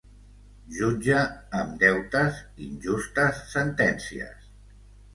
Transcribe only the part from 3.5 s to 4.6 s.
sentències.